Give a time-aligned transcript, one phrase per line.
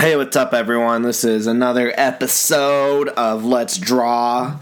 [0.00, 1.02] Hey, what's up, everyone?
[1.02, 4.58] This is another episode of Let's Draw.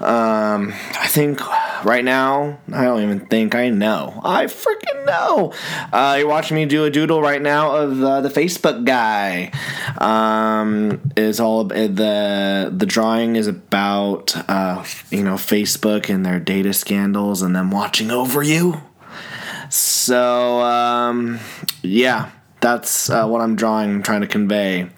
[0.00, 1.40] Um, I think
[1.84, 4.20] right now, I don't even think I know.
[4.24, 5.52] I freaking know.
[5.92, 9.52] Uh, you're watching me do a doodle right now of uh, the Facebook guy.
[9.98, 16.72] Um, is all the the drawing is about uh, you know Facebook and their data
[16.72, 18.80] scandals and them watching over you.
[19.68, 21.38] So um,
[21.82, 22.32] yeah,
[22.62, 24.88] that's uh, what I'm drawing, trying to convey.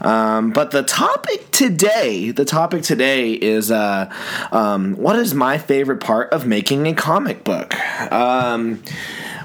[0.00, 4.12] Um, but the topic today, the topic today is uh,
[4.50, 7.74] um, what is my favorite part of making a comic book?
[8.10, 8.82] Um,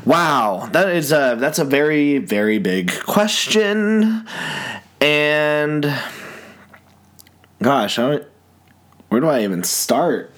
[0.06, 4.26] wow, that is a that's a very very big question,
[5.02, 5.94] and
[7.62, 8.22] gosh, I
[9.10, 10.32] where do I even start?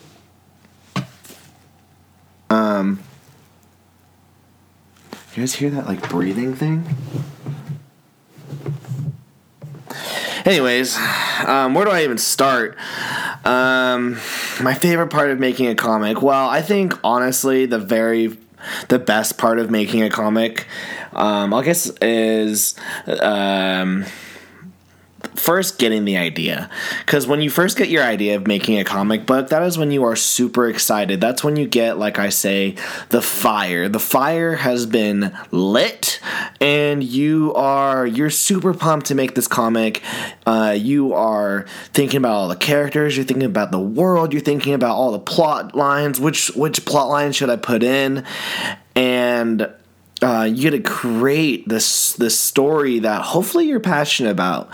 [2.49, 2.99] Um,
[5.37, 6.83] you guys hear that like breathing thing?
[10.45, 10.97] Anyways,
[11.45, 12.75] um, where do I even start?
[13.45, 14.13] Um,
[14.63, 16.23] my favorite part of making a comic.
[16.23, 18.35] Well, I think honestly, the very
[18.87, 20.65] the best part of making a comic,
[21.13, 22.73] um, I guess, is
[23.05, 24.05] um,
[25.37, 26.69] first getting the idea.
[27.05, 29.91] Because when you first get your idea of making a comic book that is when
[29.91, 31.21] you are super excited.
[31.21, 32.75] That's when you get like i say
[33.09, 33.87] the fire.
[33.89, 36.19] The fire has been lit
[36.59, 40.01] and you are you're super pumped to make this comic.
[40.45, 43.15] Uh, you are thinking about all the characters.
[43.15, 44.33] You're thinking about the world.
[44.33, 46.19] You're thinking about all the plot lines.
[46.19, 48.25] Which which plot lines should i put in?
[48.95, 49.69] And
[50.21, 54.69] uh, you get to create this this story that hopefully you're passionate about,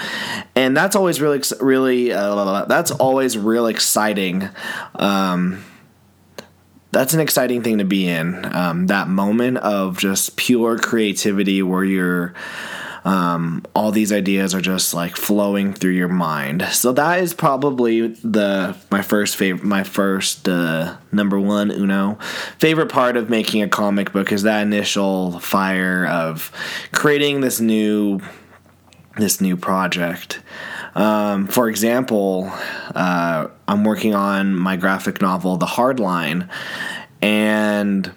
[0.55, 4.47] and that's always really really uh, that's always real exciting.
[4.95, 5.63] Um,
[6.91, 8.45] that's an exciting thing to be in.
[8.55, 12.33] Um, that moment of just pure creativity where you're
[13.05, 16.63] um, all these ideas are just like flowing through your mind.
[16.71, 22.17] So that is probably the my first favorite, my first uh, number one uno
[22.59, 26.51] favorite part of making a comic book is that initial fire of
[26.93, 28.21] creating this new
[29.17, 30.41] this new project.
[30.95, 32.51] Um, for example,
[32.95, 36.49] uh, I'm working on my graphic novel, The Hardline,
[37.21, 38.11] and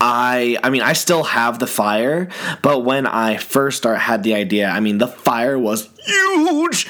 [0.00, 2.28] I I mean I still have the fire,
[2.62, 6.88] but when I first start had the idea, I mean the fire was huge.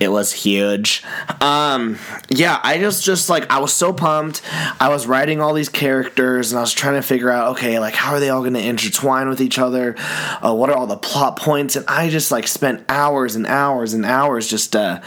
[0.00, 1.02] It was huge.
[1.42, 1.98] Um
[2.30, 4.40] yeah, I just just like I was so pumped.
[4.80, 7.94] I was writing all these characters and I was trying to figure out okay, like
[7.94, 9.94] how are they all going to intertwine with each other?
[10.42, 11.76] Uh, what are all the plot points?
[11.76, 15.00] And I just like spent hours and hours and hours just uh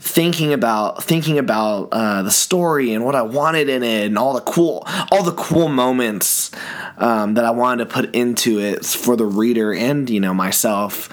[0.00, 4.32] thinking about thinking about uh, the story and what I wanted in it and all
[4.32, 6.50] the cool all the cool moments
[6.98, 11.08] um, that I wanted to put into it for the reader and you know myself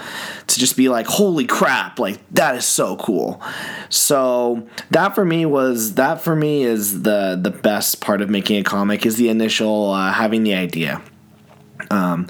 [0.47, 3.41] to just be like holy crap like that is so cool
[3.90, 8.57] so that for me was that for me is the the best part of making
[8.57, 11.01] a comic is the initial uh, having the idea
[11.91, 12.28] um,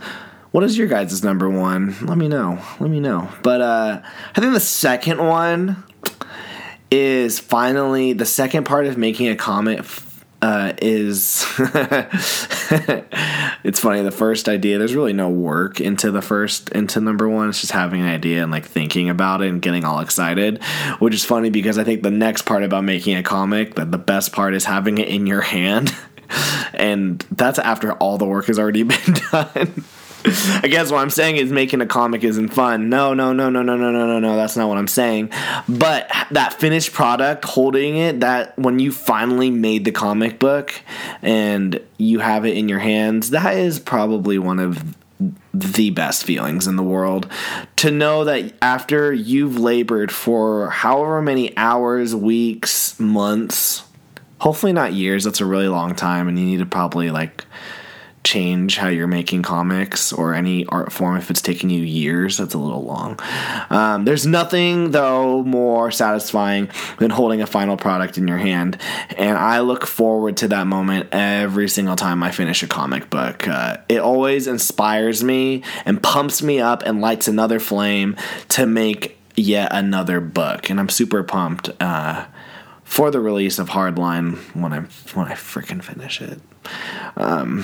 [0.51, 1.93] what is your guys' number one?
[2.01, 2.61] Let me know.
[2.79, 3.29] Let me know.
[3.43, 4.01] But uh,
[4.35, 5.83] I think the second one
[6.89, 9.83] is finally the second part of making a comic
[10.41, 11.45] uh, is
[13.65, 17.49] it's funny the first idea there's really no work into the first into number one.
[17.49, 20.63] It's just having an idea and like thinking about it and getting all excited
[20.99, 23.97] which is funny because i think the next part about making a comic that the
[23.97, 25.93] best part is having it in your hand.
[26.73, 29.85] And that's after all the work has already been done
[30.63, 32.89] I guess what I'm saying is making a comic isn't fun.
[32.89, 34.35] No, no, no, no, no, no, no, no, no.
[34.35, 35.31] That's not what I'm saying.
[35.69, 40.73] But that finished product, holding it, that when you finally made the comic book
[41.21, 44.95] and you have it in your hands, that is probably one of
[45.53, 47.31] the best feelings in the world
[47.77, 53.83] to know that after you've labored for however many hours, weeks, months,
[54.39, 57.45] hopefully not years, that's a really long time, and you need to probably like
[58.25, 62.55] change how you're making comics or any art form if it's taking you years that's
[62.55, 63.19] a little long.
[63.69, 68.77] Um, there's nothing though more satisfying than holding a final product in your hand.
[69.15, 73.47] And i look forward to that moment every single time i finish a comic book.
[73.47, 78.17] Uh, it always inspires me and pumps me up and lights another flame
[78.49, 80.69] to make yet another book.
[80.69, 82.25] And i'm super pumped uh,
[82.83, 84.79] for the release of hardline when i
[85.13, 86.39] when i freaking finish it.
[87.15, 87.63] Um,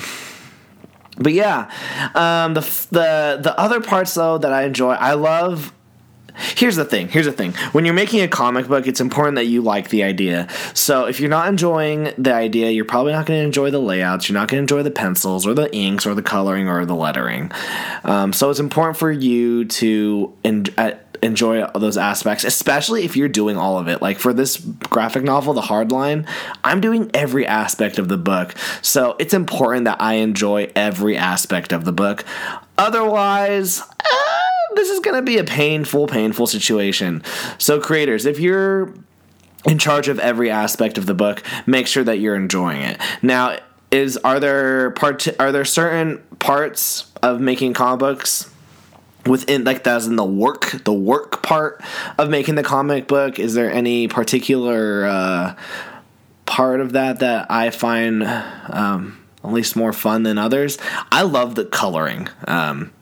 [1.18, 1.70] but yeah,
[2.14, 2.60] um, the
[2.90, 5.72] the the other parts though that I enjoy, I love
[6.56, 7.52] here's the thing here's the thing.
[7.72, 10.48] When you're making a comic book it's important that you like the idea.
[10.74, 14.28] So if you're not enjoying the idea you're probably not going to enjoy the layouts
[14.28, 16.94] you're not going to enjoy the pencils or the inks or the coloring or the
[16.94, 17.52] lettering.
[18.04, 23.28] Um, so it's important for you to en- uh, enjoy those aspects especially if you're
[23.28, 26.26] doing all of it like for this graphic novel the hardline
[26.64, 31.72] i'm doing every aspect of the book so it's important that i enjoy every aspect
[31.72, 32.24] of the book
[32.76, 34.42] otherwise uh,
[34.74, 37.22] this is going to be a painful, painful situation.
[37.58, 38.94] So, creators, if you're
[39.64, 43.00] in charge of every aspect of the book, make sure that you're enjoying it.
[43.22, 43.58] Now,
[43.90, 48.51] is are there part are there certain parts of making comic books
[49.26, 51.82] within like that's in the work the work part
[52.18, 53.38] of making the comic book.
[53.38, 55.56] Is there any particular uh,
[56.46, 60.78] part of that that i find um, at least more fun than others?
[61.10, 62.28] I love the coloring.
[62.46, 62.92] Um,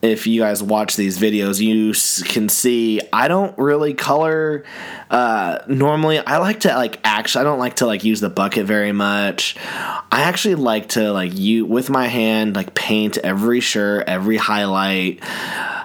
[0.00, 1.92] if you guys watch these videos, you
[2.24, 4.64] can see I don't really color.
[5.10, 7.40] Uh, normally, I like to like actually.
[7.40, 9.56] I don't like to like use the bucket very much.
[9.66, 15.20] I actually like to like you with my hand like paint every shirt, every highlight.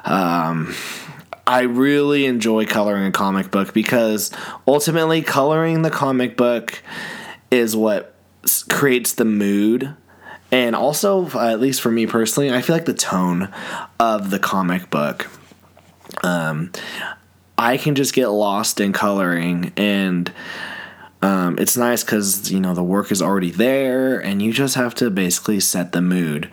[0.06, 0.75] Um,
[1.48, 4.31] I really enjoy coloring a comic book because
[4.68, 6.81] ultimately, coloring the comic book
[7.50, 8.13] is what
[8.69, 9.95] creates the mood
[10.54, 13.52] and also uh, at least for me personally i feel like the tone
[14.00, 15.30] of the comic book
[16.24, 16.72] um,
[17.58, 20.32] i can just get lost in coloring and
[21.24, 24.94] um, it's nice because you know the work is already there and you just have
[24.96, 26.50] to basically set the mood.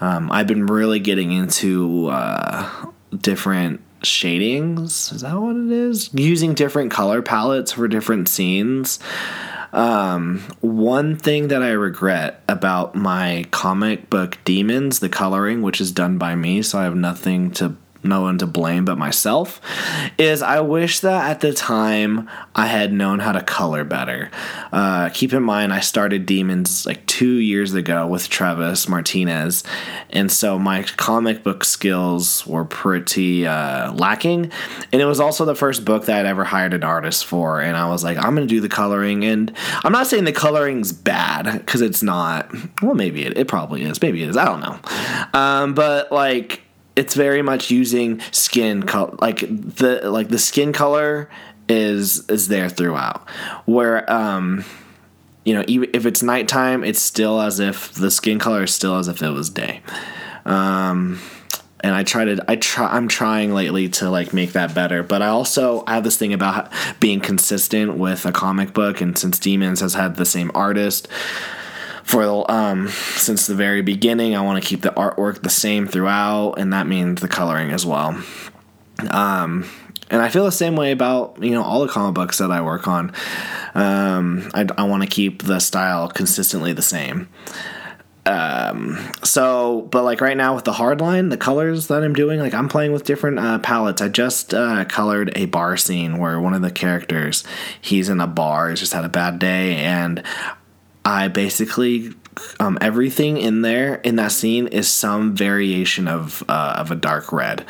[0.00, 2.68] Um, i've been really getting into uh,
[3.16, 5.12] different shadings.
[5.12, 6.12] Is that what it is?
[6.12, 8.98] Using different color palettes for different scenes
[9.72, 15.92] um, one thing that I regret about my comic book Demons, the coloring, which is
[15.92, 19.60] done by me, so I have nothing to no one to blame but myself
[20.18, 24.30] is I wish that at the time I had known how to color better.
[24.72, 29.62] Uh, keep in mind, I started Demons like two years ago with Travis Martinez,
[30.10, 34.50] and so my comic book skills were pretty uh, lacking.
[34.92, 37.76] And it was also the first book that I'd ever hired an artist for, and
[37.76, 39.24] I was like, I'm to do the coloring.
[39.24, 39.52] And
[39.84, 42.50] I'm not saying the coloring's bad because it's not.
[42.82, 44.00] Well, maybe it, it probably is.
[44.00, 44.36] Maybe it is.
[44.36, 45.38] I don't know.
[45.38, 46.62] Um, but like,
[46.96, 51.28] it's very much using skin color like the like the skin color
[51.68, 53.28] is is there throughout.
[53.64, 54.64] Where um
[55.44, 58.96] you know even if it's nighttime it's still as if the skin color is still
[58.96, 59.82] as if it was day.
[60.44, 61.20] Um
[61.82, 65.02] and I try to I try I'm trying lately to like make that better.
[65.02, 66.70] But I also I have this thing about
[67.00, 71.08] being consistent with a comic book, and since Demons has had the same artist,
[72.10, 74.34] for um, since the very beginning.
[74.34, 77.86] I want to keep the artwork the same throughout, and that means the coloring as
[77.86, 78.20] well.
[79.10, 79.64] Um,
[80.10, 82.62] and I feel the same way about you know all the comic books that I
[82.62, 83.12] work on.
[83.74, 87.28] Um, I, I want to keep the style consistently the same.
[88.26, 92.38] Um, so, but like right now with the hard line, the colors that I'm doing,
[92.38, 94.02] like I'm playing with different uh, palettes.
[94.02, 97.44] I just uh, colored a bar scene where one of the characters,
[97.80, 100.22] he's in a bar, he's just had a bad day, and
[101.10, 102.12] I basically
[102.60, 107.32] um, everything in there in that scene is some variation of uh, of a dark
[107.32, 107.66] red.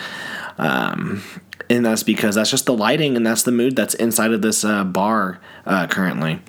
[0.59, 1.23] Um,
[1.71, 4.63] and that's because that's just the lighting and that's the mood that's inside of this
[4.63, 6.43] uh, bar uh, currently.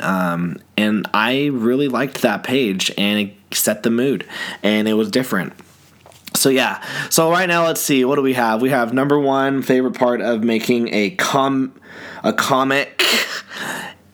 [0.00, 4.26] Um, and I really liked that page and it set the mood
[4.62, 5.54] and it was different.
[6.34, 6.84] So yeah.
[7.08, 8.60] So right now let's see what do we have?
[8.60, 11.80] We have number 1 favorite part of making a com
[12.22, 13.02] a comic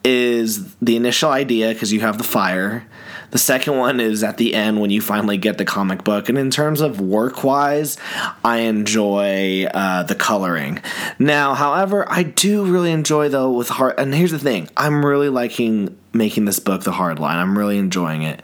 [0.03, 2.85] is the initial idea because you have the fire.
[3.31, 6.27] The second one is at the end when you finally get the comic book.
[6.27, 7.97] And in terms of work wise,
[8.43, 10.79] I enjoy uh, the coloring.
[11.17, 13.95] Now, however, I do really enjoy though with hard.
[13.97, 17.37] And here's the thing: I'm really liking making this book the hard line.
[17.37, 18.41] I'm really enjoying it.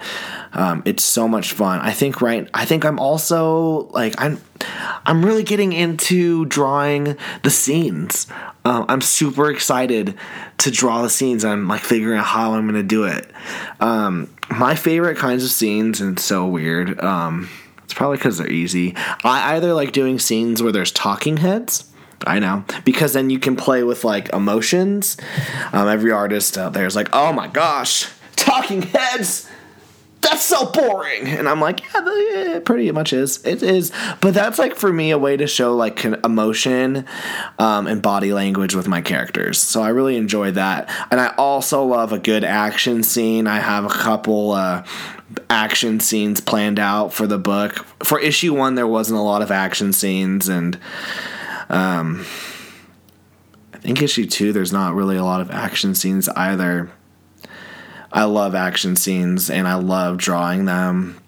[0.54, 1.80] Um, it's so much fun.
[1.80, 2.50] I think right.
[2.54, 4.42] I think I'm also like I'm.
[5.06, 8.28] I'm really getting into drawing the scenes.
[8.66, 10.16] Um, I'm super excited
[10.60, 11.46] to draw the scenes.
[11.46, 13.30] I'm like figuring out how I'm gonna do it.
[13.80, 17.00] Um, my favorite kinds of scenes, and it's so weird.
[17.02, 17.50] Um,
[17.84, 18.96] it's probably because they're easy.
[19.24, 21.86] I either like doing scenes where there's talking heads.
[22.26, 25.18] I know because then you can play with like emotions.
[25.72, 29.50] Um, every artist out there is like, "Oh my gosh, talking heads."
[30.28, 31.28] That's so boring.
[31.28, 33.46] And I'm like, yeah, it pretty much is.
[33.46, 33.92] It is.
[34.22, 37.06] But that's like for me a way to show like emotion
[37.60, 39.60] um, and body language with my characters.
[39.60, 40.90] So I really enjoy that.
[41.12, 43.48] And I also love a good action scene.
[43.48, 44.86] I have a couple uh,
[45.50, 47.86] action scenes planned out for the book.
[48.04, 50.78] For issue one, there wasn't a lot of action scenes and
[51.70, 52.26] Um,
[53.74, 56.90] I think issue two, there's not really a lot of action scenes either.
[58.12, 61.20] I love action scenes and I love drawing them.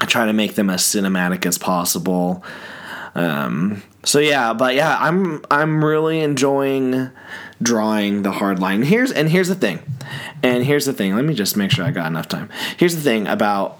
[0.00, 2.44] I try to make them as cinematic as possible.
[3.14, 7.10] Um, so yeah, but yeah, I'm I'm really enjoying
[7.62, 8.82] drawing the hard line.
[8.82, 9.80] Here's and here's the thing,
[10.42, 11.16] and here's the thing.
[11.16, 12.50] Let me just make sure I got enough time.
[12.76, 13.78] Here's the thing about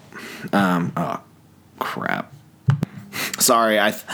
[0.52, 1.20] um, oh
[1.78, 2.32] crap.
[3.38, 4.04] Sorry, I th-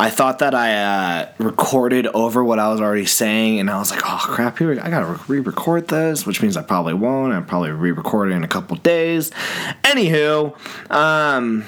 [0.00, 3.90] I thought that I uh, recorded over what I was already saying, and I was
[3.90, 4.58] like, "Oh crap!
[4.58, 7.32] Here I gotta re-record this," which means I probably won't.
[7.32, 9.30] I'll probably re-record it in a couple days.
[9.84, 10.54] Anywho,
[10.90, 11.64] um,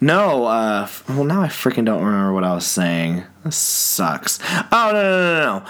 [0.00, 3.24] no, uh, well now I freaking don't remember what I was saying.
[3.44, 4.38] This sucks.
[4.72, 5.66] Oh no no no no!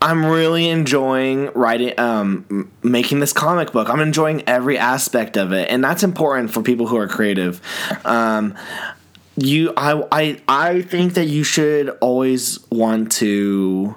[0.00, 3.88] I'm really enjoying writing, um, making this comic book.
[3.88, 7.60] I'm enjoying every aspect of it, and that's important for people who are creative.
[8.04, 8.54] Um,
[9.36, 13.96] you, I, I, I think that you should always want to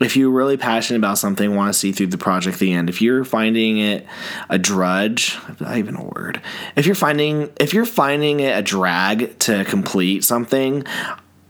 [0.00, 2.88] if you're really passionate about something, want to see through the project the end.
[2.88, 4.06] If you're finding it
[4.50, 6.40] a drudge, not even a word.
[6.76, 10.84] If you're finding if you're finding it a drag to complete something,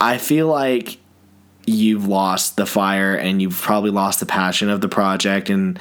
[0.01, 0.99] I feel like
[1.67, 5.79] you've lost the fire and you've probably lost the passion of the project and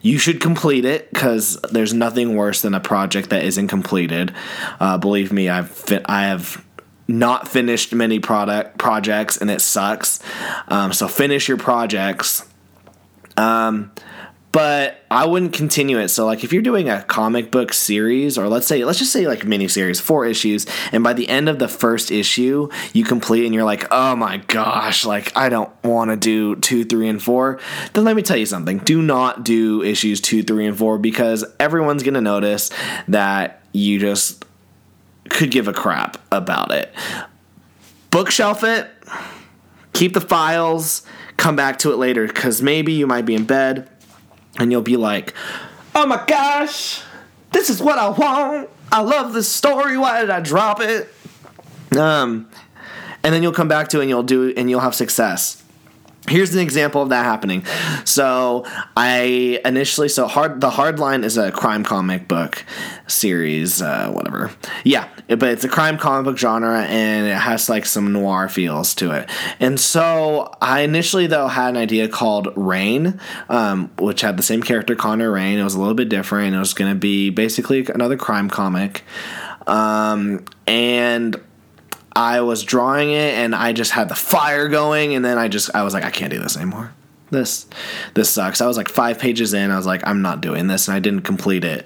[0.00, 4.32] you should complete it because there's nothing worse than a project that isn't completed.
[4.78, 6.64] Uh, believe me, I've I have
[7.06, 10.20] not finished many product projects and it sucks.
[10.68, 12.46] Um, so finish your projects.
[13.36, 13.92] Um,
[14.54, 16.10] but I wouldn't continue it.
[16.10, 19.26] So like if you're doing a comic book series or let's say let's just say
[19.26, 23.46] like mini series, four issues, and by the end of the first issue you complete
[23.46, 27.20] and you're like, "Oh my gosh, like I don't want to do 2, 3 and
[27.20, 27.58] 4."
[27.94, 28.78] Then let me tell you something.
[28.78, 32.70] Do not do issues 2, 3 and 4 because everyone's going to notice
[33.08, 34.44] that you just
[35.30, 36.92] could give a crap about it.
[38.10, 38.88] Bookshelf it,
[39.92, 41.02] keep the files,
[41.36, 43.90] come back to it later because maybe you might be in bed
[44.58, 45.34] and you'll be like,
[45.94, 47.02] oh my gosh,
[47.50, 48.70] this is what I want.
[48.92, 49.98] I love this story.
[49.98, 51.12] Why did I drop it?
[51.96, 52.48] Um,
[53.24, 55.63] and then you'll come back to it and you'll do and you'll have success
[56.28, 57.64] here's an example of that happening.
[58.04, 58.64] So
[58.96, 62.64] i initially so hard the hard line is a crime comic book
[63.06, 64.50] series uh, whatever.
[64.84, 68.94] Yeah but it's a crime comic book genre and it has like some noir feels
[68.96, 69.28] to it.
[69.60, 74.62] And so i initially though had an idea called rain um, which had the same
[74.62, 75.58] character connor rain.
[75.58, 76.54] It was a little bit different.
[76.54, 79.02] It was going to be basically another crime comic.
[79.66, 81.36] Um, and
[82.16, 85.74] I was drawing it and I just had the fire going and then I just
[85.74, 86.92] I was like I can't do this anymore.
[87.30, 87.66] This
[88.14, 88.60] this sucks.
[88.60, 89.70] I was like 5 pages in.
[89.70, 91.84] I was like I'm not doing this and I didn't complete it.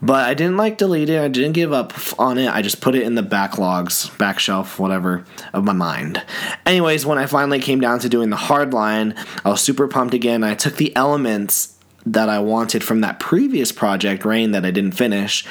[0.00, 1.20] But I didn't like delete it.
[1.20, 2.48] I didn't give up on it.
[2.48, 6.22] I just put it in the backlogs, back shelf, whatever of my mind.
[6.66, 9.14] Anyways, when I finally came down to doing the hard line,
[9.44, 10.44] I was super pumped again.
[10.44, 11.76] I took the elements
[12.06, 15.46] that I wanted from that previous project, Rain, that I didn't finish,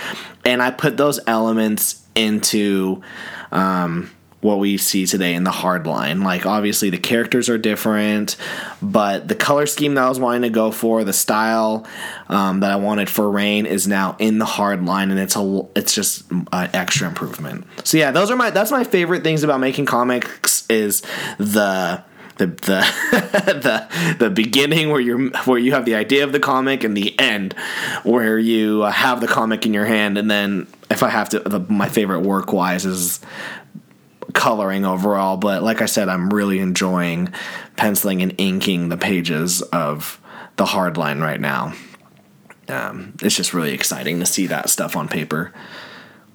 [0.45, 3.01] and I put those elements into
[3.53, 4.09] um,
[4.41, 6.21] what we see today in the hard line.
[6.21, 8.35] Like obviously the characters are different,
[8.81, 11.87] but the color scheme that I was wanting to go for, the style
[12.27, 15.61] um, that I wanted for Rain is now in the hard line, and it's a
[15.75, 17.65] it's just an extra improvement.
[17.85, 21.01] So yeah, those are my that's my favorite things about making comics is
[21.37, 22.03] the
[22.37, 22.57] the the
[24.11, 27.17] the the beginning where you're where you have the idea of the comic and the
[27.19, 27.53] end
[28.03, 31.59] where you have the comic in your hand and then if I have to, the,
[31.59, 33.19] my favorite work wise is
[34.33, 35.37] coloring overall.
[35.37, 37.33] But like I said, I'm really enjoying
[37.75, 40.21] penciling and inking the pages of
[40.55, 41.73] the hardline right now.
[42.69, 45.51] Um, it's just really exciting to see that stuff on paper.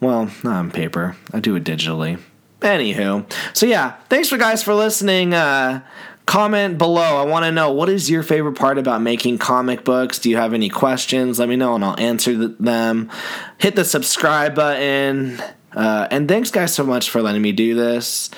[0.00, 1.16] Well, not on paper.
[1.32, 2.20] I do it digitally.
[2.60, 5.32] Anywho, so yeah, thanks for guys for listening.
[5.32, 5.80] Uh,
[6.26, 7.16] comment below.
[7.16, 10.18] I want to know what is your favorite part about making comic books?
[10.18, 11.38] Do you have any questions?
[11.38, 13.10] Let me know and I'll answer them.
[13.58, 15.40] Hit the subscribe button.
[15.72, 18.30] Uh, and thanks, guys, so much for letting me do this.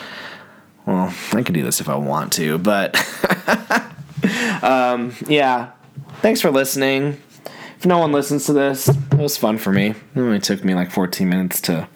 [0.87, 2.97] Well, I can do this if I want to, but
[4.62, 5.71] um, yeah.
[6.21, 7.21] Thanks for listening.
[7.79, 9.91] If no one listens to this, it was fun for me.
[10.15, 11.89] It only took me like 14 minutes to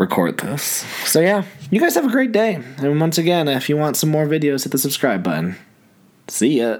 [0.00, 0.64] record this.
[1.04, 2.54] So yeah, you guys have a great day.
[2.78, 5.56] And once again, if you want some more videos, hit the subscribe button.
[6.26, 6.78] See ya.